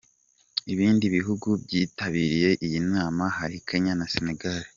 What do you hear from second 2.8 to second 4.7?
nama hari Kenya na Senegal.